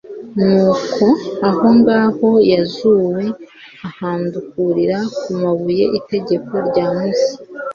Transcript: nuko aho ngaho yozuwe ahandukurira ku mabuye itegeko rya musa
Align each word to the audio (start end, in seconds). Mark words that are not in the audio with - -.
nuko 0.45 1.05
aho 1.49 1.65
ngaho 1.79 2.29
yozuwe 2.51 3.23
ahandukurira 3.87 4.97
ku 5.21 5.29
mabuye 5.41 5.85
itegeko 5.99 6.53
rya 6.67 6.85
musa 6.97 7.33